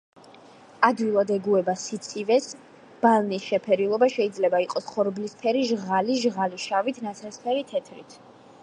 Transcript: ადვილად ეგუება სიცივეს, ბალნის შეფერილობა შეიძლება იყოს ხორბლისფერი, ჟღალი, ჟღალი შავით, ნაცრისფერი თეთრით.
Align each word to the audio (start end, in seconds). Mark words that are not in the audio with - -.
ადვილად 0.87 1.33
ეგუება 1.35 1.75
სიცივეს, 1.81 2.47
ბალნის 3.03 3.45
შეფერილობა 3.51 4.11
შეიძლება 4.15 4.65
იყოს 4.67 4.91
ხორბლისფერი, 4.97 5.63
ჟღალი, 5.75 6.19
ჟღალი 6.27 6.65
შავით, 6.69 7.05
ნაცრისფერი 7.09 7.67
თეთრით. 7.75 8.23